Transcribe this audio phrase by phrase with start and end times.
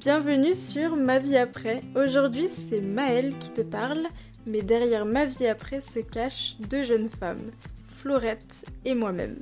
[0.00, 1.82] Bienvenue sur Ma vie après.
[1.94, 4.06] Aujourd'hui, c'est Maëlle qui te parle,
[4.46, 7.50] mais derrière Ma vie après se cachent deux jeunes femmes,
[7.98, 9.36] Florette et moi-même.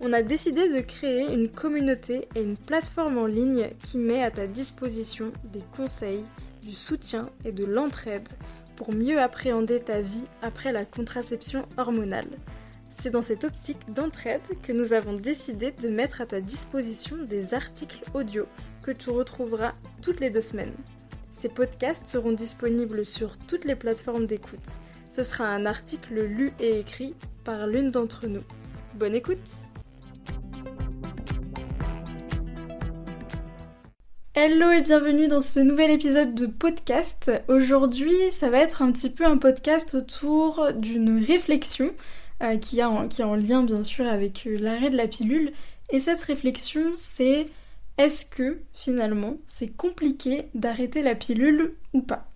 [0.00, 4.30] On a décidé de créer une communauté et une plateforme en ligne qui met à
[4.30, 6.24] ta disposition des conseils,
[6.62, 8.30] du soutien et de l'entraide
[8.76, 12.38] pour mieux appréhender ta vie après la contraception hormonale.
[12.90, 17.52] C'est dans cette optique d'entraide que nous avons décidé de mettre à ta disposition des
[17.52, 18.46] articles audio
[18.92, 20.74] tu retrouveras toutes les deux semaines.
[21.32, 24.78] Ces podcasts seront disponibles sur toutes les plateformes d'écoute.
[25.10, 28.42] Ce sera un article lu et écrit par l'une d'entre nous.
[28.94, 29.62] Bonne écoute
[34.34, 37.32] Hello et bienvenue dans ce nouvel épisode de podcast.
[37.48, 41.90] Aujourd'hui, ça va être un petit peu un podcast autour d'une réflexion
[42.42, 45.52] euh, qui, qui est en lien bien sûr avec euh, l'arrêt de la pilule.
[45.90, 47.46] Et cette réflexion, c'est
[47.98, 52.28] est-ce que finalement c'est compliqué d'arrêter la pilule ou pas?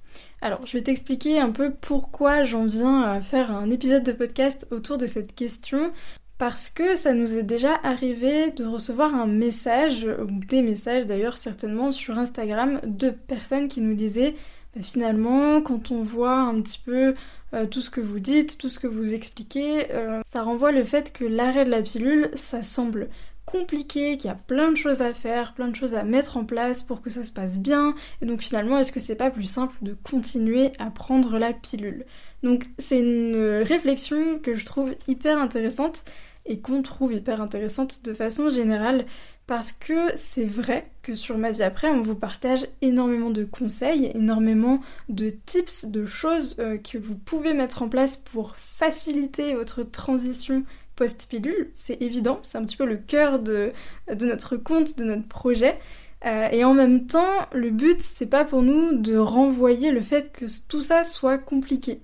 [0.42, 4.66] Alors, je vais t'expliquer un peu pourquoi j'en viens à faire un épisode de podcast
[4.70, 5.92] autour de cette question
[6.36, 11.36] parce que ça nous est déjà arrivé de recevoir un message, ou des messages d'ailleurs
[11.36, 14.34] certainement sur Instagram, de personnes qui nous disaient
[14.74, 17.14] bah, finalement quand on voit un petit peu
[17.54, 20.82] euh, tout ce que vous dites, tout ce que vous expliquez, euh, ça renvoie le
[20.82, 23.08] fait que l'arrêt de la pilule, ça semble
[23.46, 26.44] compliqué, qu'il y a plein de choses à faire, plein de choses à mettre en
[26.44, 27.94] place pour que ça se passe bien.
[28.20, 32.06] Et donc finalement, est-ce que c'est pas plus simple de continuer à prendre la pilule?
[32.42, 36.04] Donc c'est une réflexion que je trouve hyper intéressante
[36.46, 39.06] et qu'on trouve hyper intéressante de façon générale
[39.46, 44.10] parce que c'est vrai que sur ma vie après, on vous partage énormément de conseils,
[44.14, 49.82] énormément de tips, de choses euh, que vous pouvez mettre en place pour faciliter votre
[49.82, 50.64] transition
[50.96, 51.70] post-pilule.
[51.74, 53.72] C'est évident, c'est un petit peu le cœur de,
[54.20, 55.78] notre compte, de notre projet.
[56.24, 60.30] Euh, et en même temps, le but, c'est pas pour nous de renvoyer le fait
[60.32, 62.00] que tout ça soit compliqué.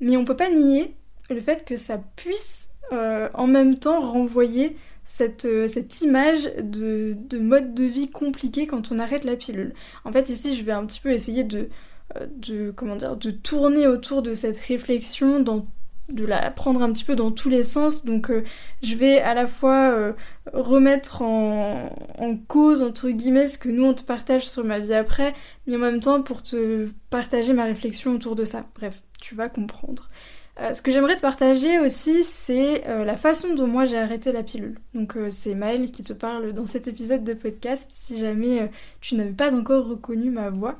[0.00, 0.94] Mais on peut pas nier
[1.28, 5.68] le fait que ça puisse euh, en même temps renvoyer cette, euh,
[6.02, 9.74] image de, mode de vie compliqué quand on arrête la pilule.
[10.04, 11.68] En fait, ici, je vais un petit peu essayer de,
[12.36, 15.40] de, de tourner autour de cette réflexion
[16.10, 18.04] de la prendre un petit peu dans tous les sens.
[18.04, 18.30] Donc
[18.82, 20.14] je vais à la fois
[20.52, 24.94] remettre en, en, cause, entre guillemets, ce que nous on te partage sur ma vie
[24.94, 25.34] après,
[25.66, 28.64] mais en même temps pour te partager ma réflexion autour de ça.
[28.74, 30.10] Bref, tu vas comprendre.
[30.60, 34.30] Euh, ce que j'aimerais te partager aussi, c'est euh, la façon dont moi j'ai arrêté
[34.30, 34.78] la pilule.
[34.94, 39.14] Donc euh, c'est Maëlle qui te parle dans cet épisode de podcast, si jamais tu
[39.14, 40.78] n'avais pas encore reconnu ma voix.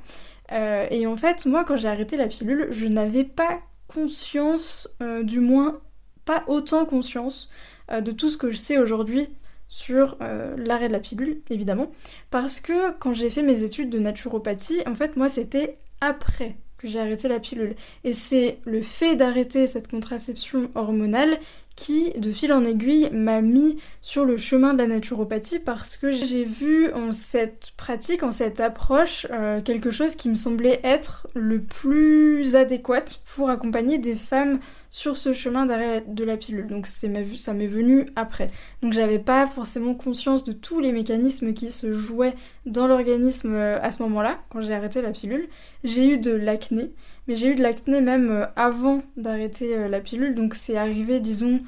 [0.53, 3.61] et en fait, moi quand j'ai arrêté la pilule, je n'avais pas
[3.93, 4.89] conscience,
[5.23, 5.81] du moins
[6.25, 7.51] pas autant conscience,
[7.91, 9.29] de tout ce que je sais aujourd'hui
[9.69, 11.91] sur l'arrêt de la pilule, évidemment.
[12.31, 16.89] Parce que quand j'ai fait mes études de naturopathie, en fait moi c'était après que
[16.89, 17.75] j'ai arrêté la pilule.
[18.05, 21.39] Et c'est le fait d'arrêter cette contraception hormonale
[21.81, 26.13] qui, de fil en aiguille, m'a mis sur le chemin de la naturopathie parce que
[26.13, 31.27] j'ai vu en cette pratique, en cette approche, euh, quelque chose qui me semblait être
[31.35, 33.05] le plus adéquat
[33.35, 34.61] pour accompagner des femmes
[34.91, 36.67] sur ce chemin d'arrêt de la pilule.
[36.67, 38.51] Donc ça m'est venu après.
[38.83, 42.35] Donc j'avais pas forcément conscience de tous les mécanismes qui se jouaient
[42.67, 45.49] dans l'organisme euh, à ce moment-là, quand j'ai arrêté la pilule.
[45.83, 46.91] J'ai eu de l'acné,
[47.31, 51.21] mais j'ai eu de l'acné même euh, avant d'arrêter euh, la pilule, donc c'est arrivé,
[51.21, 51.61] disons,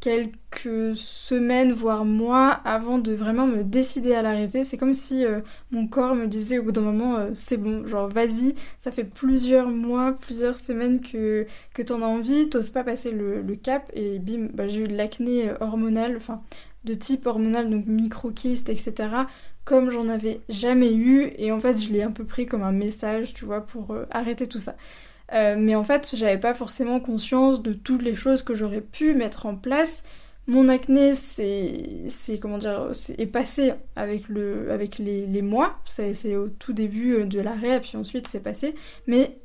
[0.00, 4.64] quelques semaines, voire mois avant de vraiment me décider à l'arrêter.
[4.64, 5.42] C'est comme si euh,
[5.72, 9.68] mon corps me disait au bout d'un moment, c'est bon, genre vas-y, ça fait plusieurs
[9.68, 14.48] mois, plusieurs semaines que, que t'en as envie, t'oses pas passer le, cap, et bim,
[14.54, 16.40] bah, j'ai eu de l'acné euh, hormonal, enfin
[16.84, 18.94] de type hormonal, donc microkyste, etc.,
[19.66, 22.72] comme j'en avais jamais eu, et en fait je l'ai un peu pris comme un
[22.72, 24.76] message, tu vois, pour arrêter tout ça.
[25.32, 29.14] Euh, mais en fait, j'avais pas forcément conscience de toutes les choses que j'aurais pu
[29.14, 30.02] mettre en place.
[30.46, 35.78] Mon acné, c'est, comment dire, est passé avec le, avec les, les mois.
[35.84, 38.74] C'est, au tout début euh, de l'arrêt, puis ensuite c'est passé.
[39.06, 39.38] Mais,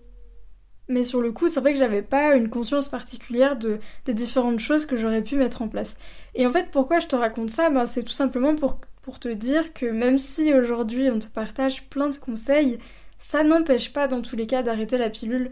[0.88, 4.60] mais sur le coup, c'est vrai que j'avais pas une conscience particulière de, des différentes
[4.60, 5.98] choses que j'aurais pu mettre en place.
[6.34, 7.70] Et en fait, pourquoi je te raconte ça?
[7.70, 11.84] Ben, C'est tout simplement pour, pour te dire que même si aujourd'hui on te partage
[11.90, 12.80] plein de conseils,
[13.20, 15.52] ça n'empêche pas dans tous les cas d'arrêter la pilule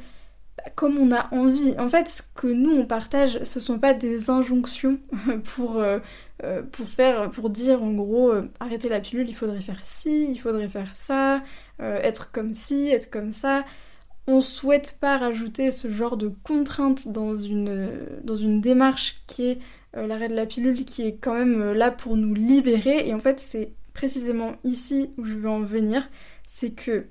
[0.76, 1.76] comme on a envie.
[1.78, 5.00] En fait, ce que nous on partage, ce sont pas des injonctions
[5.56, 6.00] pour, euh,
[6.44, 10.28] euh, pour faire, pour dire en gros, euh, arrêter la pilule, il faudrait faire ci,
[10.30, 11.42] il faudrait faire ça,
[11.80, 13.66] être comme ci, être comme ça.
[14.26, 17.90] On souhaite pas rajouter ce genre de contraintes dans une,
[18.24, 19.60] dans une démarche qui est
[19.94, 23.06] l'arrêt de la pilule, qui est quand même là pour nous libérer.
[23.06, 26.10] Et en fait, c'est précisément ici où je veux en venir,
[26.48, 27.08] c'est que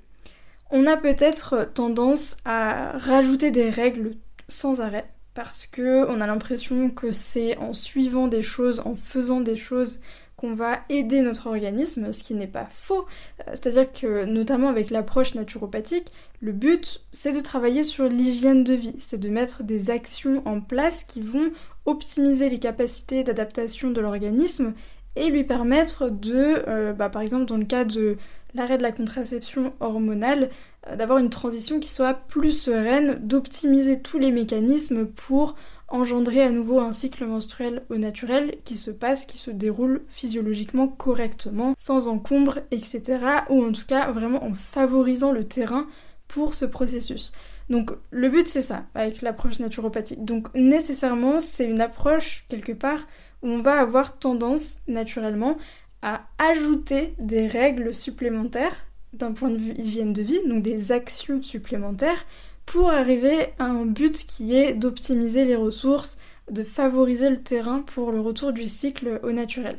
[0.71, 4.15] on a peut-être tendance à rajouter des règles
[4.47, 9.41] sans arrêt parce que on a l'impression que c'est en suivant des choses, en faisant
[9.41, 9.99] des choses
[10.35, 13.05] qu'on va aider notre organisme, ce qui n'est pas faux.
[13.47, 16.11] Euh, c'est-à-dire que notamment avec l'approche naturopathique,
[16.41, 20.59] le but c'est de travailler sur l'hygiène de vie, c'est de mettre des actions en
[20.59, 21.51] place qui vont
[21.85, 24.73] optimiser les capacités d'adaptation de l'organisme
[25.15, 28.17] et lui permettre de, euh, bah, par exemple dans le cas de
[28.53, 30.49] l'arrêt de la contraception hormonale,
[30.87, 35.55] euh, d'avoir une transition qui soit plus sereine, d'optimiser tous les mécanismes pour
[35.87, 40.87] engendrer à nouveau un cycle menstruel au naturel qui se passe, qui se déroule physiologiquement
[40.87, 43.03] correctement, sans encombre, etc.
[43.49, 45.87] Ou en tout cas vraiment en favorisant le terrain
[46.27, 47.31] pour ce processus.
[47.69, 50.25] Donc le but c'est ça avec l'approche naturopathique.
[50.25, 53.05] Donc nécessairement c'est une approche quelque part
[53.43, 55.57] on va avoir tendance naturellement
[56.01, 61.43] à ajouter des règles supplémentaires d'un point de vue hygiène de vie, donc des actions
[61.43, 62.25] supplémentaires,
[62.65, 66.17] pour arriver à un but qui est d'optimiser les ressources,
[66.49, 69.77] de favoriser le terrain pour le retour du cycle au naturel.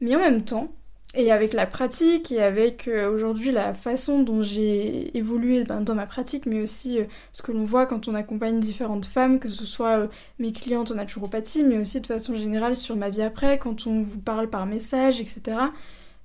[0.00, 0.72] Mais en même temps,
[1.14, 5.94] et avec la pratique et avec euh, aujourd'hui la façon dont j'ai évolué ben, dans
[5.94, 9.48] ma pratique, mais aussi euh, ce que l'on voit quand on accompagne différentes femmes, que
[9.48, 10.06] ce soit euh,
[10.38, 14.02] mes clientes en naturopathie, mais aussi de façon générale sur ma vie après, quand on
[14.02, 15.58] vous parle par message, etc.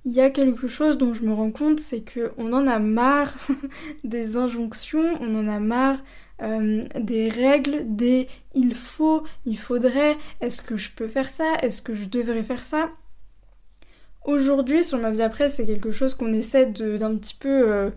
[0.04, 3.34] Il y a quelque chose dont je me rends compte, c'est qu'on en a marre
[4.04, 5.98] des injonctions, on en a marre
[6.38, 11.94] des règles, des il faut, il faudrait, est-ce que je peux faire ça, est-ce que
[11.94, 12.90] je devrais faire ça?
[14.26, 17.90] Aujourd'hui, sur ma vie après, c'est quelque chose qu'on essaie d'un petit peu euh,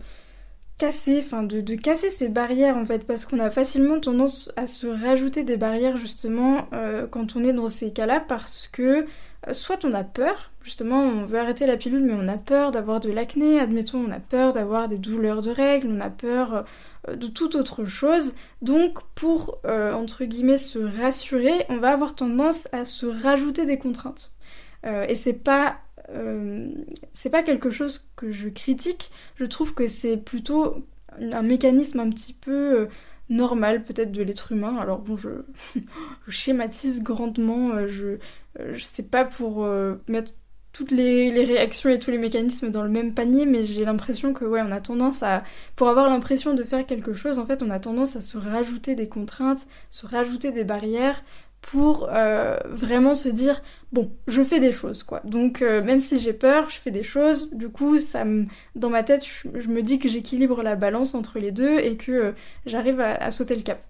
[0.78, 4.86] casser, enfin de, casser ces barrières en fait, parce qu'on a facilement tendance à se
[4.86, 9.06] rajouter des barrières justement euh, quand on est dans ces cas-là, parce que
[9.48, 12.70] euh, soit on a peur, justement on veut arrêter la pilule, mais on a peur
[12.70, 16.64] d'avoir de l'acné, admettons on a peur d'avoir des douleurs de règles, on a peur
[17.12, 18.36] de toute autre chose.
[18.62, 24.32] Donc pour, entre guillemets, se rassurer, on va avoir tendance à se rajouter des contraintes.
[24.84, 25.78] et c'est pas
[26.14, 26.68] euh,
[27.12, 30.84] c'est pas quelque chose que je critique, je trouve que c'est plutôt
[31.20, 32.86] un mécanisme un petit peu euh,
[33.28, 34.76] normal peut-être de l'être humain.
[34.76, 35.30] Alors bon, je,
[36.28, 38.18] schématise grandement, euh, je,
[38.72, 39.66] je sais pas pour
[40.08, 40.32] mettre
[40.72, 44.32] toutes les, les, réactions et tous les mécanismes dans le même panier, mais j'ai l'impression
[44.32, 45.42] que ouais, on a tendance à,
[45.74, 48.94] pour avoir l'impression de faire quelque chose, en fait, on a tendance à se rajouter
[48.94, 51.24] des contraintes, se rajouter des barrières
[51.60, 53.62] pour euh, vraiment se dire
[53.92, 55.20] bon je fais des choses quoi.
[55.24, 57.50] Donc euh, même si j'ai peur je fais des choses.
[57.52, 58.24] Du coup ça
[58.74, 62.12] dans ma tête je, me dis que j'équilibre la balance entre les deux et que
[62.12, 62.32] euh,
[62.66, 63.82] j'arrive à, sauter le cap.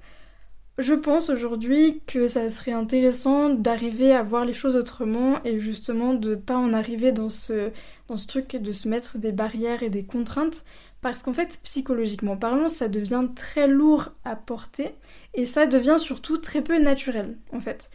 [0.78, 6.14] Je pense aujourd'hui que ça serait intéressant d'arriver à voir les choses autrement et justement
[6.14, 7.70] de pas en arriver dans ce
[8.08, 10.64] dans ce truc de se mettre des barrières et des contraintes
[11.00, 14.94] parce qu'en fait, psychologiquement parlant, ça devient très lourd à porter
[15.34, 17.90] et ça devient surtout très peu naturel, en fait.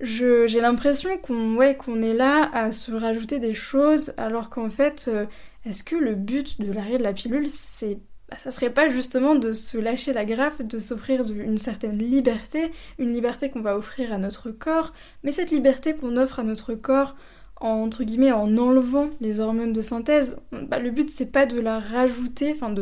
[0.00, 5.26] J'ai l'impression qu'on est là à se rajouter des choses alors qu'en fait, euh,
[5.64, 7.98] est-ce que le but de l'arrêt de la pilule, c'est
[8.30, 12.72] bah, ça serait pas justement de se lâcher la graffe, de s'offrir une certaine liberté,
[12.98, 14.92] une liberté qu'on va offrir à notre corps,
[15.22, 17.16] mais cette liberté qu'on offre à notre corps
[17.60, 21.78] entre guillemets en enlevant les hormones de synthèse, bah, le but c'est pas de la
[21.78, 22.74] rajouter, enfin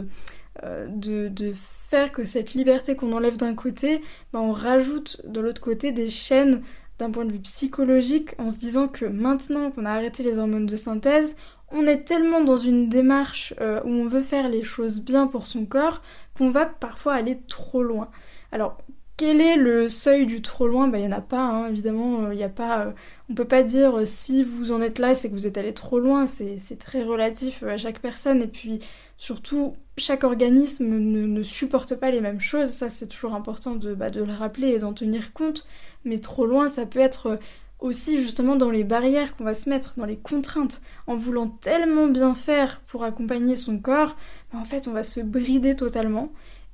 [0.64, 1.52] euh, de, de,
[1.88, 4.00] faire que cette liberté qu'on enlève d'un côté,
[4.32, 6.62] bah, on rajoute de l'autre côté des chaînes
[6.98, 10.66] d'un point de vue psychologique en se disant que maintenant qu'on a arrêté les hormones
[10.66, 11.36] de synthèse,
[11.70, 15.46] on est tellement dans une démarche euh, où on veut faire les choses bien pour
[15.46, 16.02] son corps
[16.36, 18.08] qu'on va parfois aller trop loin.
[18.52, 18.78] Alors
[19.22, 20.88] quel est le seuil du trop loin?
[20.88, 22.86] Bah il n'y en a pas, hein, évidemment, il euh, y a pas.
[22.86, 22.92] Euh,
[23.30, 25.72] on peut pas dire euh, si vous en êtes là, c'est que vous êtes allé
[25.72, 28.80] trop loin, c'est très relatif à chaque personne, et puis
[29.18, 34.10] surtout, chaque organisme ne, supporte pas les mêmes choses, ça c'est toujours important de, bah,
[34.10, 35.68] de le rappeler et d'en tenir compte,
[36.04, 37.38] mais trop loin, ça peut être
[37.78, 42.08] aussi justement dans les barrières qu'on va se mettre, dans les contraintes, en voulant tellement
[42.08, 44.16] bien faire pour accompagner son corps,
[44.52, 46.32] bah, en fait on va se brider totalement.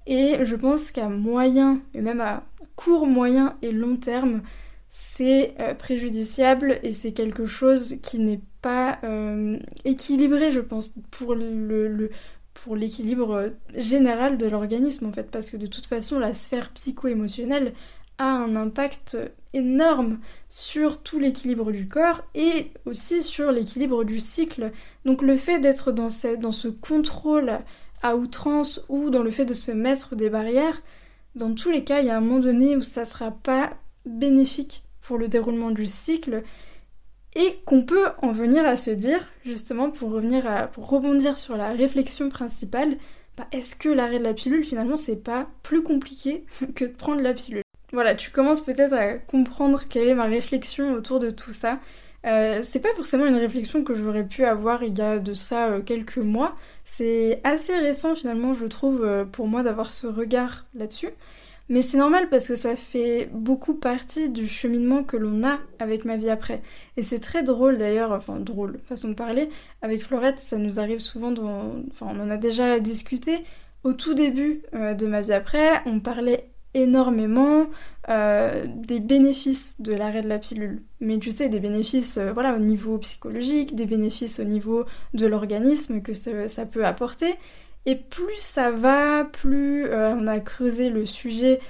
[0.09, 2.45] Et je pense qu'à moyen, et même à
[2.77, 4.41] court, moyen et long terme,
[4.89, 11.35] c'est euh, préjudiciable et c'est quelque chose qui n'est pas euh, équilibré, je pense, pour
[11.35, 12.11] le,
[12.55, 17.75] pour l'équilibre général de l'organisme en fait, parce que de toute façon, la sphère psycho-émotionnelle
[18.17, 19.19] a un impact
[19.53, 24.73] énorme sur tout l'équilibre du corps et aussi sur l'équilibre du cycle.
[25.05, 26.09] Donc le fait d'être dans,
[26.41, 27.59] dans ce contrôle
[28.03, 30.83] à outrance ou dans le fait de se mettre des barrières,
[31.35, 33.73] dans tous les cas, il y a un moment donné où ça sera pas
[34.07, 36.43] bénéfique pour le déroulement du cycle
[37.35, 41.71] et qu'on peut en venir à se dire, justement pour revenir à, rebondir sur la
[41.71, 42.97] réflexion principale,
[43.37, 47.21] bah, est-ce que l'arrêt de la pilule finalement c'est pas plus compliqué que de prendre
[47.21, 47.63] la pilule?
[47.93, 51.79] Voilà, tu commences peut-être à comprendre quelle est ma réflexion autour de tout ça.
[52.27, 55.69] Euh, c'est pas forcément une réflexion que j'aurais pu avoir il y a de ça
[55.69, 56.57] euh, quelques mois.
[56.85, 61.11] C'est assez récent finalement, je trouve, euh, pour moi d'avoir ce regard là-dessus.
[61.69, 66.05] Mais c'est normal parce que ça fait beaucoup partie du cheminement que l'on a avec
[66.07, 66.63] ma vie après.
[66.97, 69.51] Et c'est très drôle d'ailleurs, enfin drôle, façon de parler.
[69.83, 71.33] Avec Florette, ça nous arrive souvent,
[71.91, 73.41] enfin on en a déjà discuté.
[73.85, 76.49] Au tout début de ma vie après, on parlait
[76.83, 77.67] énormément
[78.09, 80.83] euh, des bénéfices de l'arrêt de la pilule.
[81.01, 85.27] Mais tu sais, des bénéfices euh, voilà, au niveau psychologique, des bénéfices au niveau de
[85.27, 87.35] l'organisme que ça, peut apporter.
[87.85, 91.61] Et plus ça va, plus euh, on a creusé le sujet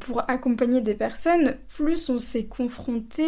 [0.00, 3.24] pour accompagner des personnes, plus on s'est confronté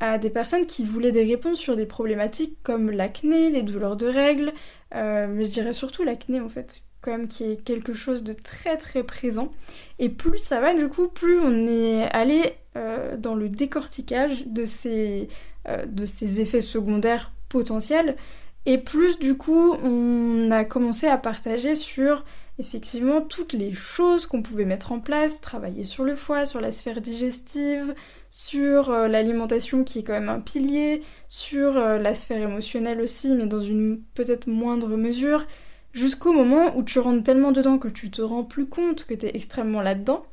[0.00, 4.06] à des personnes qui voulaient des réponses sur des problématiques comme l'acné, les douleurs de
[4.06, 4.52] règles,
[4.92, 8.76] mais je dirais surtout l'acné en fait, quand même qui est quelque chose de très
[8.76, 9.52] très présent.
[9.98, 14.64] Et plus ça va, du coup, plus on est allé euh, dans le décortiquage de
[14.64, 15.28] ces,
[15.68, 18.16] euh, de ces effets secondaires potentiels.
[18.66, 22.24] Et plus du coup, on a commencé à partager sur
[22.58, 26.72] effectivement toutes les choses qu'on pouvait mettre en place, travailler sur le foie, sur la
[26.72, 27.94] sphère digestive,
[28.30, 33.46] sur euh, l'alimentation qui est quand même un pilier, sur la sphère émotionnelle aussi, mais
[33.46, 35.46] dans une peut-être moindre mesure,
[35.98, 39.26] jusqu'au moment où tu rentres tellement dedans que tu te rends plus compte que tu
[39.26, 40.24] es extrêmement là-dedans.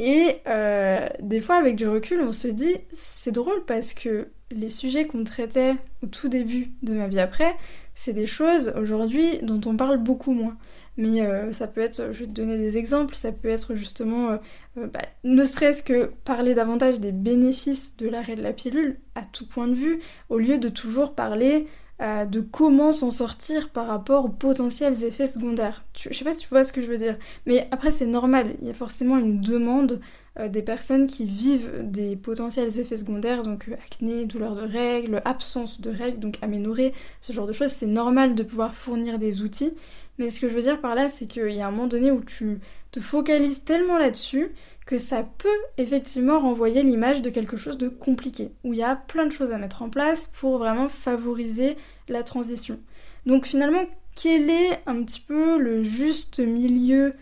[0.00, 4.68] Et euh, des fois, avec du recul, on se dit, c'est drôle parce que les
[4.68, 7.56] sujets qu'on traitait au tout début de ma vie après,
[7.94, 10.56] c'est des choses aujourd'hui dont on parle beaucoup moins.
[10.96, 14.30] Mais euh, ça peut être, je vais te donner des exemples, ça peut être justement,
[14.76, 19.22] euh, bah, ne serait-ce que parler davantage des bénéfices de l'arrêt de la pilule à
[19.22, 21.66] tout point de vue, au lieu de toujours parler
[22.02, 25.84] euh, de comment s'en sortir par rapport aux potentiels effets secondaires.
[25.96, 28.56] je sais pas si tu vois ce que je veux dire, mais après c'est normal,
[28.60, 30.00] il y a forcément une demande
[30.40, 35.22] euh, des personnes qui vivent des potentiels effets secondaires, donc euh, acné, douleur de règles,
[35.24, 39.42] absence de règles, donc aménorrhée, ce genre de choses, c'est normal de pouvoir fournir des
[39.42, 39.72] outils,
[40.18, 42.10] mais ce que je veux dire par là, c'est qu'il y a un moment donné
[42.10, 42.58] où tu
[42.90, 44.52] te focalises tellement là-dessus
[44.86, 45.48] que ça peut
[45.78, 49.52] effectivement renvoyer l'image de quelque chose de compliqué, où il y a plein de choses
[49.52, 51.76] à mettre en place pour vraiment favoriser
[52.08, 52.78] la transition.
[53.24, 57.14] Donc finalement, quel est un petit peu le juste milieu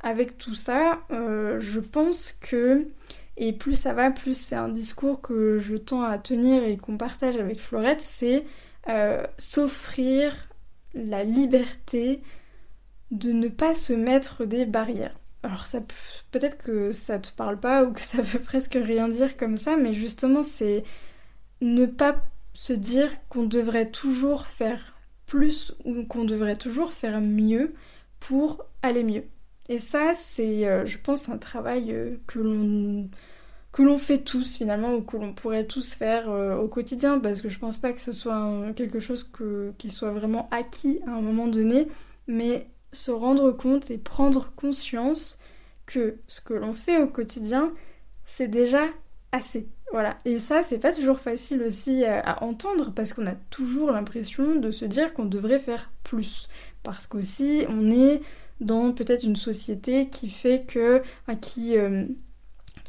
[0.00, 1.00] avec tout ça?
[1.10, 2.86] Euh, Je pense que,
[3.36, 6.96] et plus ça va, plus c'est un discours que je tends à tenir et qu'on
[6.96, 8.44] partage avec Florette, c'est
[8.88, 10.48] euh, s'offrir
[10.94, 12.22] la liberté
[13.10, 15.64] de ne pas se mettre des barrières alors
[16.30, 19.76] peut-être que ça te parle pas ou que ça veut presque rien dire comme ça,
[19.76, 20.84] mais justement c'est
[21.60, 24.94] ne pas se dire qu'on devrait toujours faire
[25.26, 27.74] plus ou qu'on devrait toujours faire mieux
[28.18, 29.24] pour aller mieux.
[29.68, 35.02] Et ça c'est euh, je pense un travail euh, que l'on fait tous finalement ou
[35.02, 38.12] que l'on pourrait tous faire euh, au quotidien parce que je pense pas que ce
[38.12, 39.30] soit quelque chose
[39.78, 41.88] qui soit vraiment acquis à un moment donné,
[42.26, 45.38] mais se rendre compte et prendre conscience
[45.86, 47.72] que ce que l'on fait au quotidien,
[48.24, 48.84] c'est déjà
[49.32, 49.68] assez.
[49.92, 50.18] Voilà.
[50.24, 54.56] Et ça, c'est pas toujours facile aussi euh, à, entendre parce qu'on a toujours l'impression
[54.56, 56.48] de se dire qu'on devrait faire plus.
[56.82, 58.22] Parce qu'aussi, on est
[58.60, 61.02] dans peut-être une société qui fait que.
[61.40, 61.76] qui.
[61.76, 62.04] Euh,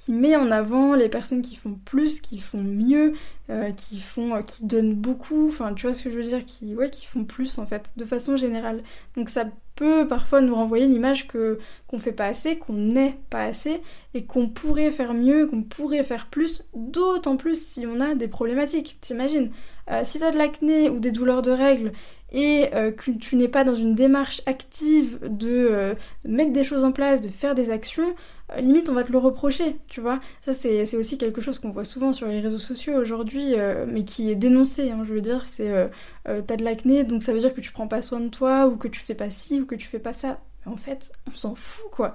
[0.03, 3.13] qui met en avant les personnes qui font plus, qui font mieux,
[3.51, 6.75] euh, qui font, qui donnent beaucoup, enfin tu vois ce que je veux dire, qui,
[7.05, 8.81] font plus en fait, de façon générale.
[9.15, 13.43] Donc ça peut parfois nous renvoyer l'image que qu'on fait pas assez, qu'on n'est pas
[13.43, 13.81] assez
[14.15, 18.27] et qu'on pourrait faire mieux, qu'on pourrait faire plus, d'autant plus si on a des
[18.27, 18.97] problématiques.
[19.01, 19.51] T'imagines,
[19.91, 21.91] euh, si t'as de l'acné ou des douleurs de règles
[22.31, 26.85] et euh, que tu n'es pas dans une démarche active de euh, mettre des choses
[26.85, 28.15] en place, de faire des actions,
[28.57, 30.19] limite on va te le reprocher, tu vois.
[30.41, 33.55] Ça c'est aussi quelque chose qu'on voit souvent sur les réseaux sociaux aujourd'hui,
[33.87, 35.89] mais qui est dénoncé, hein, je veux dire, c'est
[36.25, 38.77] t'as de l'acné donc ça veut dire que tu prends pas soin de toi ou
[38.77, 40.41] que tu fais pas ci ou que tu fais pas ça.
[40.65, 42.13] En fait, on s'en fout quoi.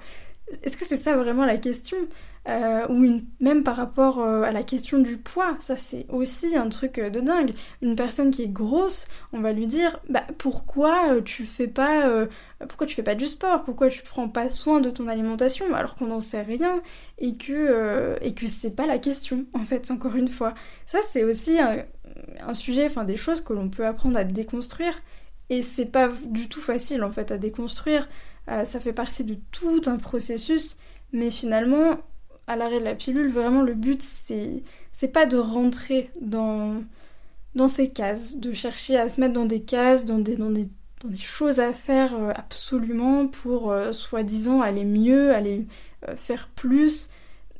[0.63, 1.97] Est-ce que c'est ça vraiment la question
[2.47, 6.69] euh, Ou même par rapport euh, à la question du poids, ça c'est aussi un
[6.69, 7.53] truc euh, de dingue.
[7.81, 12.27] Une personne qui est grosse, on va lui dire bah pourquoi tu fais pas
[12.69, 13.63] pourquoi tu fais pas du sport?
[13.63, 16.81] Pourquoi tu prends pas soin de ton alimentation alors qu'on n'en sait rien
[17.17, 20.53] et que et que c'est pas la question en fait encore une fois.
[20.85, 21.83] Ça c'est aussi un,
[22.41, 24.93] un sujet, enfin des choses que l'on peut apprendre à déconstruire
[25.49, 28.07] et c'est pas du tout facile en fait à déconstruire.
[28.49, 30.77] Euh, ça fait partie de tout un processus,
[31.11, 31.97] mais finalement,
[32.47, 36.83] à l'arrêt de la pilule, vraiment le but c'est pas de rentrer dans
[37.55, 40.37] dans ces cases, de chercher à se mettre dans des cases, dans des,
[41.15, 45.65] choses à faire absolument pour soi-disant aller mieux, aller
[46.17, 47.09] faire plus.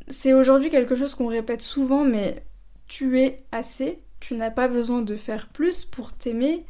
[0.08, 2.44] C'est aujourd'hui quelque chose qu'on répète souvent, mais
[2.88, 6.66] tu es assez, tu n'as pas besoin de faire plus pour t'aimer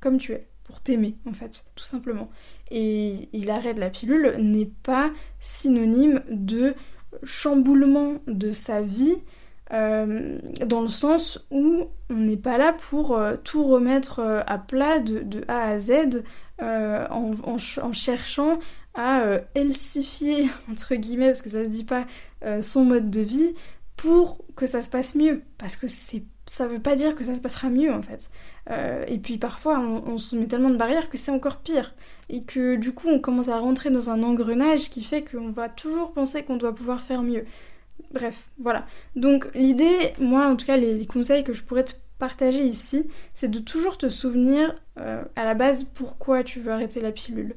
[0.00, 2.30] comme tu es, pour t'aimer en fait, tout simplement.
[2.70, 6.74] Et, l'arrêt de la pilule n'est pas synonyme de
[7.22, 9.16] chamboulement de sa vie,
[9.72, 14.58] euh, dans le sens où on n'est pas là pour euh, tout remettre euh, à
[14.58, 16.22] plat de, A à Z
[16.60, 18.58] en, cherchant
[18.94, 22.06] à elsifier, entre guillemets, parce que ça se dit pas,
[22.60, 23.54] son mode de vie
[23.96, 25.42] pour que ça se passe mieux.
[25.58, 28.30] Parce que c'est ça veut pas dire que ça se passera mieux en fait.
[28.70, 31.94] Euh, et puis parfois on, se met tellement de barrières que c'est encore pire.
[32.28, 35.68] Et que du coup on commence à rentrer dans un engrenage qui fait qu'on va
[35.68, 37.44] toujours penser qu'on doit pouvoir faire mieux.
[38.12, 38.86] Bref, voilà.
[39.16, 43.50] Donc l'idée, moi en tout cas les, conseils que je pourrais te partager ici, c'est
[43.50, 47.54] de toujours te souvenir euh, à la base pourquoi tu veux arrêter la pilule.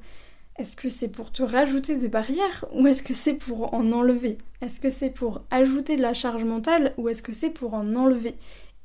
[0.57, 4.39] Est-ce que c'est pour te rajouter des barrières ou est-ce que c'est pour en enlever?
[4.61, 7.95] Est-ce que c'est pour ajouter de la charge mentale ou est-ce que c'est pour en
[7.95, 8.33] enlever?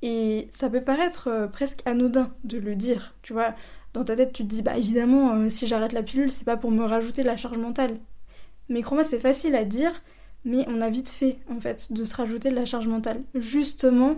[0.03, 3.55] Et ça peut paraître euh, presque anodin de le dire, tu vois.
[3.95, 6.57] Dans ta tête, tu te dis, bah évidemment, euh, si j'arrête la pilule, c'est pas
[6.57, 7.99] pour me rajouter de la charge mentale.
[8.69, 10.03] Mais crois-moi, c'est facile à dire,
[10.45, 13.23] mais on a vite fait, en fait, de se rajouter de la charge mentale.
[13.35, 14.17] Justement,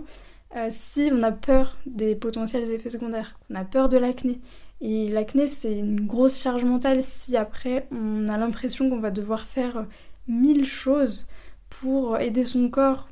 [0.55, 4.39] euh, si on a peur des potentiels effets secondaires, on a peur de l'acné.
[4.81, 9.45] Et l'acné, c'est une grosse charge mentale si après, on a l'impression qu'on va devoir
[9.45, 9.85] faire
[10.27, 11.27] mille choses
[11.69, 13.09] pour aider son corps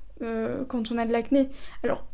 [0.67, 1.49] quand on a de l'acné.
[1.83, 2.05] Alors,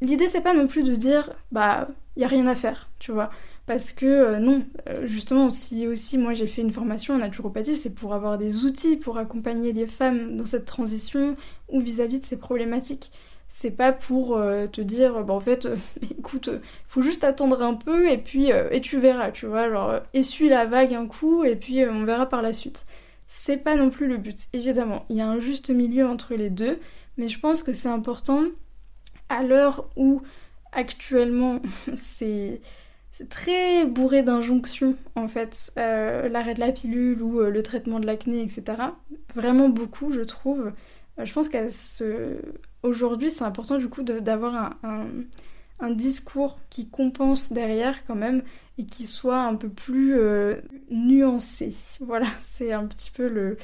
[0.00, 3.12] L'idée c'est pas non plus de dire bah il y a rien à faire, tu
[3.12, 3.30] vois.
[3.66, 7.74] Parce que euh, non, euh, justement, si aussi moi j'ai fait une formation en naturopathie,
[7.74, 11.36] c'est pour avoir des outils pour accompagner les femmes dans cette transition
[11.68, 13.10] ou vis-à-vis de ces problématiques.
[13.48, 15.68] C'est pas pour euh, te dire, bah en fait,
[16.18, 16.50] écoute,
[16.88, 20.66] faut juste attendre un peu et puis et tu verras, tu vois, genre essuie la
[20.66, 22.86] vague un coup et puis on verra par la suite.
[23.28, 25.04] C'est pas non plus le but, évidemment.
[25.10, 26.78] Il y a un juste milieu entre les deux,
[27.16, 28.44] mais je pense que c'est important
[29.28, 30.22] à l'heure où
[30.72, 31.60] actuellement
[31.94, 32.60] c'est
[33.24, 38.06] très bourré d'injonctions en fait, euh, l'arrêt de la pilule ou euh, le traitement de
[38.06, 38.64] l'acné, etc.
[39.34, 40.72] Vraiment beaucoup, je trouve.
[41.18, 45.08] Euh, je pense qu'aujourd'hui, c'est important du coup d'avoir un,
[45.80, 48.42] un, discours qui compense derrière quand même
[48.76, 50.18] et qui soit un peu plus
[50.90, 51.74] nuancé.
[52.00, 53.56] Voilà, c'est un petit peu le,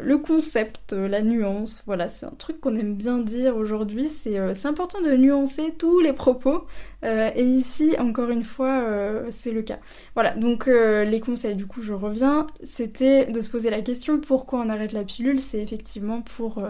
[0.00, 4.52] le concept, la nuance, voilà, c'est un truc qu'on aime bien dire aujourd'hui, c'est euh,
[4.64, 6.66] important de nuancer tous les propos,
[7.04, 9.78] euh, et ici, encore une fois, euh, c'est le cas.
[10.14, 14.60] Voilà, donc les conseils, du coup, je reviens, c'était de se poser la question pourquoi
[14.60, 16.62] on arrête la pilule, c'est effectivement pour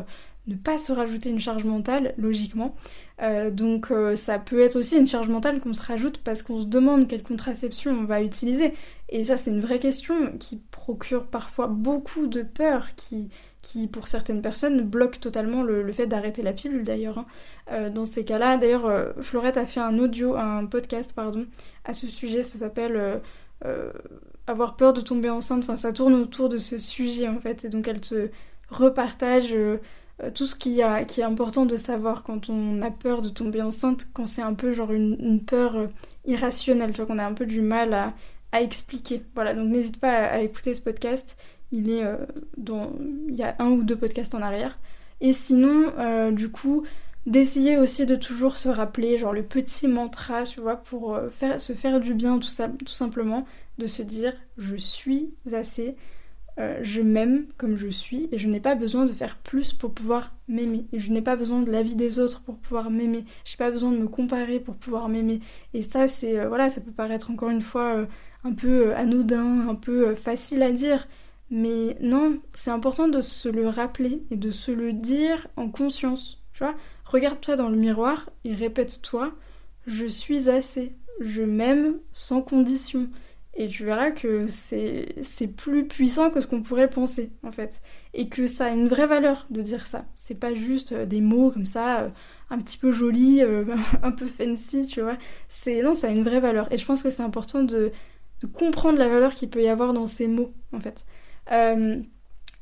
[0.47, 2.75] ne pas se rajouter une charge mentale, logiquement.
[3.23, 6.61] Euh, donc euh, ça peut être aussi une charge mentale qu'on se rajoute parce qu'on
[6.61, 8.73] se demande quelle contraception on va utiliser.
[9.11, 13.29] Et ça c'est une vraie question qui procure parfois beaucoup de peur, qui,
[13.61, 17.19] qui pour certaines personnes bloque totalement le, fait d'arrêter la pilule d'ailleurs.
[17.19, 17.27] Hein.
[17.73, 21.47] Euh, dans ces cas-là, d'ailleurs Florette a fait un audio, un podcast pardon,
[21.85, 23.21] à ce sujet, ça s'appelle
[24.47, 27.69] avoir peur de tomber enceinte, enfin ça tourne autour de ce sujet en fait, et
[27.69, 28.31] donc elle te
[28.71, 29.55] repartage
[30.35, 33.63] tout ce qui, a, qui est important de savoir quand on a peur de tomber
[33.63, 35.87] enceinte, quand c'est un peu genre une, peur euh,
[36.27, 38.13] irrationnelle, tu vois, qu'on a un peu du mal à,
[38.61, 39.23] expliquer.
[39.35, 41.39] Voilà, donc n'hésite pas à, écouter ce podcast.
[41.73, 42.17] Il est euh.
[43.29, 44.79] Il y a un ou deux podcasts en arrière.
[45.21, 46.85] Et sinon, du coup,
[47.27, 51.75] d'essayer aussi de toujours se rappeler, genre le petit mantra, tu vois, pour faire, se
[51.75, 53.47] faire du bien, tout, ça, tout simplement,
[53.79, 55.95] de se dire je suis assez,
[56.59, 59.93] euh, je m'aime comme je suis et je n'ai pas besoin de faire plus pour
[59.93, 60.87] pouvoir m'aimer.
[60.93, 63.25] Je n'ai pas besoin de l'avis des autres pour pouvoir m'aimer.
[63.45, 65.41] J'ai pas besoin de me comparer pour pouvoir m'aimer.
[65.75, 68.07] Et ça, c'est euh, voilà, ça peut paraître encore une fois euh,
[68.45, 71.07] un peu anodin, un peu facile à dire.
[71.51, 76.43] Mais non, c'est important de se le rappeler et de se le dire en conscience.
[76.53, 79.33] Tu vois, regarde-toi dans le miroir et répète-toi
[79.87, 83.09] je suis assez, je m'aime sans condition.
[83.61, 87.83] Et tu verras que c'est plus puissant que ce qu'on pourrait penser, en fait.
[88.15, 90.07] Et que ça a une vraie valeur de dire ça.
[90.17, 92.09] C'est pas juste euh, des mots comme ça, euh,
[92.49, 93.67] un petit peu jolis, euh,
[94.03, 95.19] un peu fancy, tu vois.
[95.85, 96.73] Non, ça a une vraie valeur.
[96.73, 97.93] Et je pense que c'est important de,
[98.55, 101.05] comprendre la valeur qu'il peut y avoir dans ces mots, en fait.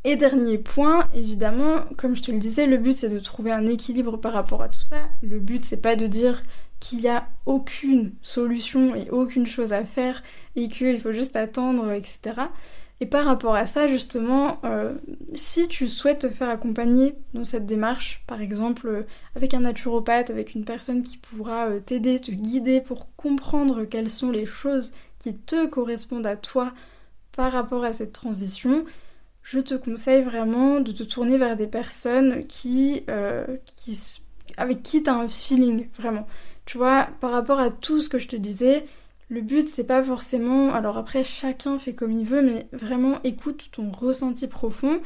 [0.08, 3.66] Et dernier point, évidemment, comme je te le disais, le but c'est de trouver un
[3.66, 4.96] équilibre par rapport à tout ça.
[5.22, 6.42] Le but c'est pas de dire
[6.80, 10.22] qu'il n'y a aucune solution et aucune chose à faire
[10.56, 12.40] et qu'il faut juste attendre, etc.
[13.00, 14.94] Et par rapport à ça, justement, euh,
[15.34, 19.02] si tu souhaites te faire accompagner dans cette démarche, par exemple euh,
[19.36, 24.10] avec un naturopathe, avec une personne qui pourra euh, t'aider, te guider pour comprendre quelles
[24.10, 26.72] sont les choses qui te correspondent à toi
[27.36, 28.84] par rapport à cette transition,
[29.48, 33.46] je te conseille vraiment de te tourner vers des personnes qui, euh,
[34.58, 36.26] avec qui tu as un feeling vraiment.
[36.66, 38.84] Tu vois, par rapport à tout ce que je te disais,
[39.30, 40.74] le but c'est pas forcément.
[40.74, 45.00] Alors après, chacun fait comme il veut, mais vraiment écoute ton ressenti profond.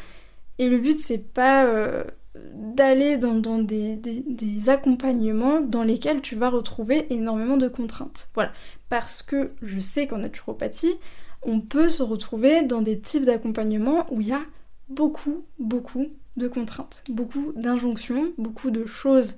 [0.59, 2.03] Et le but c'est pas euh,
[2.35, 8.29] d'aller dans, des, des, accompagnements dans lesquels tu vas retrouver énormément de contraintes.
[8.35, 8.51] Voilà.
[8.89, 10.99] Parce que je sais qu'en naturopathie,
[11.43, 14.43] on peut se retrouver dans des types d'accompagnement où il y a
[14.89, 19.37] beaucoup, beaucoup de contraintes, beaucoup d'injonctions, beaucoup de choses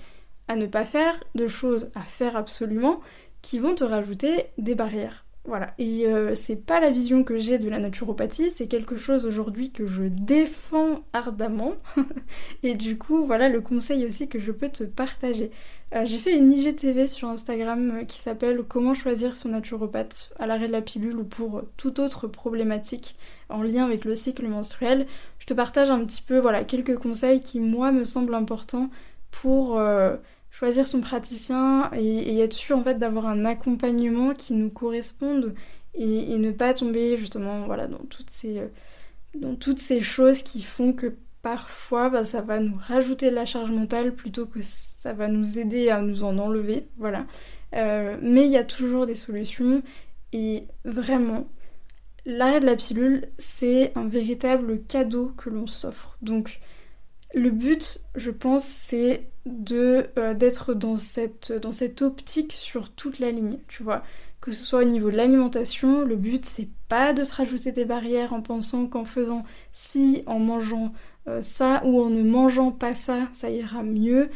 [0.48, 3.00] à ne pas faire, de choses à faire absolument,
[3.42, 5.23] qui vont te rajouter des barrières.
[5.46, 9.26] Voilà, et euh, c'est pas la vision que j'ai de la naturopathie, c'est quelque chose
[9.26, 11.74] aujourd'hui que je défends ardemment.
[12.62, 15.50] et du coup, voilà le conseil aussi que je peux te partager.
[15.94, 20.46] Euh, j'ai fait une IGTV sur Instagram euh, qui s'appelle Comment choisir son naturopathe à
[20.46, 23.14] l'arrêt de la pilule ou pour toute autre problématique
[23.50, 25.06] en lien avec le cycle menstruel.
[25.38, 28.88] Je te partage un petit peu voilà quelques conseils qui moi me semblent importants
[29.30, 29.78] pour
[30.54, 35.52] choisir son praticien et, être sûr en fait d'avoir un accompagnement qui nous corresponde
[35.94, 42.08] et, ne pas tomber justement voilà dans toutes ces euh, choses qui font que parfois
[42.08, 45.88] bah, ça va nous rajouter de la charge mentale plutôt que ça va nous aider
[45.90, 47.26] à nous en enlever voilà.
[47.74, 49.82] Euh, mais il y a toujours des solutions
[50.32, 51.48] et vraiment
[52.26, 56.16] l'arrêt de la pilule c'est un véritable cadeau que l'on s'offre.
[56.22, 56.60] Donc
[57.34, 63.18] le but, je pense, c'est de euh, d'être dans cette, dans cette optique sur toute
[63.18, 64.02] la ligne, tu vois.
[64.40, 67.84] Que ce soit au niveau de l'alimentation, le but c'est pas de se rajouter des
[67.84, 70.92] barrières en pensant qu'en faisant ci, en mangeant
[71.28, 74.28] euh, ça ou en ne mangeant pas ça, ça ira mieux.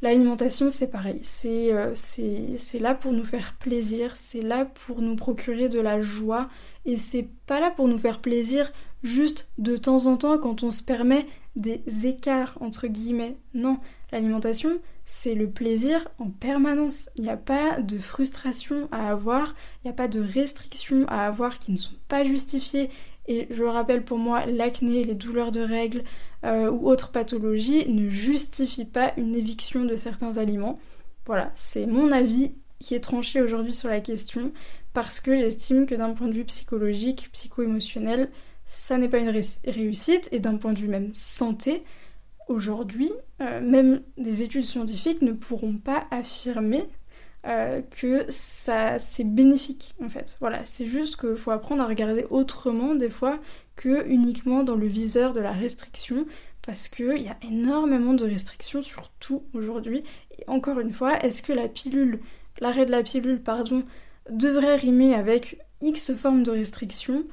[0.00, 5.68] L'alimentation c'est pareil, euh, c'est là pour nous faire plaisir, c'est là pour nous procurer
[5.68, 6.46] de la joie
[6.86, 8.70] et c'est pas là pour nous faire plaisir
[9.02, 11.26] juste de temps en temps quand on se permet
[11.58, 13.36] des écarts entre guillemets.
[13.52, 13.76] Non,
[14.12, 17.10] l'alimentation, c'est le plaisir en permanence.
[17.16, 21.26] Il n'y a pas de frustration à avoir, il n'y a pas de restrictions à
[21.26, 22.90] avoir qui ne sont pas justifiées.
[23.26, 26.04] Et je le rappelle pour moi, l'acné, les douleurs de règles
[26.44, 30.78] euh, ou autres pathologies ne justifient pas une éviction de certains aliments.
[31.26, 34.52] Voilà, c'est mon avis qui est tranché aujourd'hui sur la question
[34.94, 38.30] parce que j'estime que d'un point de vue psychologique, psycho-émotionnel,
[38.68, 39.30] ça n'est pas une
[39.66, 41.82] réussite et d'un point de vue même santé,
[42.48, 46.84] aujourd'hui, euh, même des études scientifiques ne pourront pas affirmer
[47.46, 50.36] euh, que ça c'est bénéfique en fait.
[50.40, 53.38] Voilà, c'est juste qu'il faut apprendre à regarder autrement des fois
[53.76, 56.26] que uniquement dans le viseur de la restriction
[56.62, 60.04] parce qu'il y a énormément de restrictions sur tout aujourd'hui.
[60.38, 62.20] Et encore une fois, est-ce que la pilule,
[62.60, 63.84] l'arrêt de la pilule, pardon,
[64.28, 67.24] devrait rimer avec X formes de restrictions?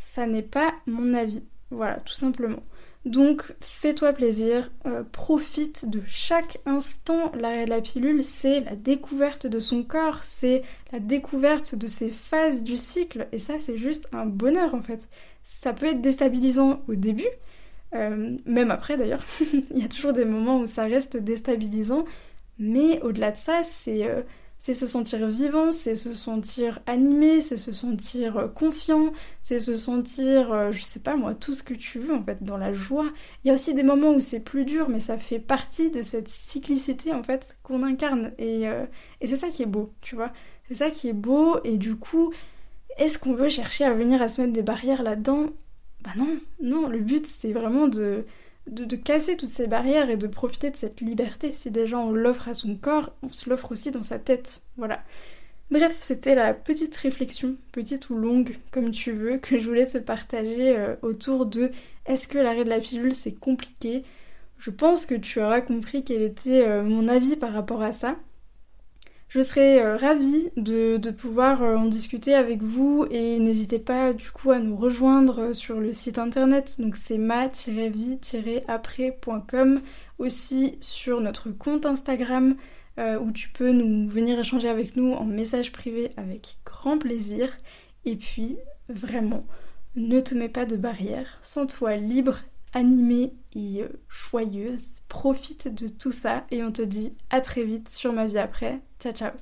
[0.00, 1.44] Ça n'est pas mon avis.
[1.70, 2.62] Voilà, tout simplement.
[3.04, 7.30] Donc fais-toi plaisir, euh, profite de chaque instant.
[7.38, 12.10] L'arrêt de la pilule, c'est la découverte de son corps, c'est la découverte de ses
[12.10, 15.06] phases du cycle, et ça c'est juste un bonheur en fait.
[15.44, 17.28] Ça peut être déstabilisant au début,
[17.94, 22.04] euh, même après d'ailleurs, il y a toujours des moments où ça reste déstabilisant,
[22.58, 24.08] mais au-delà de ça, c'est...
[24.08, 24.22] Euh,
[24.60, 29.74] c'est se sentir vivant, c'est se sentir animé, c'est se sentir euh, confiant, c'est se
[29.78, 32.74] sentir, euh, je sais pas moi, tout ce que tu veux en fait, dans la
[32.74, 33.10] joie.
[33.42, 36.02] Il y a aussi des moments où c'est plus dur, mais ça fait partie de
[36.02, 38.32] cette cyclicité en fait qu'on incarne.
[38.36, 38.84] Et, euh,
[39.22, 40.30] et c'est ça qui est beau, tu vois.
[40.68, 42.30] C'est ça qui est beau, et du coup,
[42.98, 45.46] est-ce qu'on veut chercher à venir à se mettre des barrières là-dedans?
[46.04, 48.26] Bah non, non, le but c'est vraiment de
[48.70, 51.50] de, casser toutes ces barrières et de profiter de cette liberté.
[51.50, 54.62] Si déjà on l'offre à son corps, on se l'offre aussi dans sa tête.
[54.76, 55.02] Voilà.
[55.70, 59.98] Bref, c'était la petite réflexion, petite ou longue, comme tu veux, que je voulais se
[59.98, 61.70] partager euh, autour de
[62.06, 64.04] est-ce que l'arrêt de la pilule c'est compliqué?
[64.58, 68.16] Je pense que tu auras compris quel était euh, mon avis par rapport à ça.
[69.30, 74.28] Je serais euh, ravie de, pouvoir euh, en discuter avec vous et n'hésitez pas du
[74.32, 79.82] coup à nous rejoindre euh, sur le site internet, donc c'est ma-vie-après.com,
[80.18, 82.56] aussi sur notre compte Instagram
[83.22, 87.48] où tu peux nous venir échanger avec nous en message privé avec grand plaisir.
[88.04, 88.58] Et puis
[88.90, 89.40] vraiment,
[89.96, 92.40] ne te mets pas de barrière, sens-toi libre
[92.72, 94.84] animée et joyeuse.
[95.08, 98.80] Profite de tout ça et on te dit à très vite sur ma vie après.
[99.00, 99.32] Ciao ciao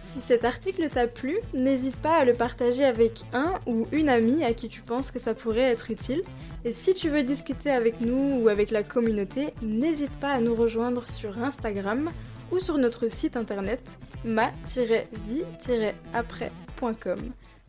[0.00, 4.44] si cet article t'a plu, n'hésite pas à le partager avec un ou une amie
[4.44, 6.22] à qui tu penses que ça pourrait être utile.
[6.64, 10.54] Et si tu veux discuter avec nous ou avec la communauté, n'hésite pas à nous
[10.54, 12.10] rejoindre sur Instagram
[12.52, 14.92] ou sur notre site internet ma-vie-après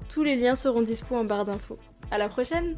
[0.08, 1.78] Tous les liens seront dispo en barre d'infos.
[2.12, 2.76] À la prochaine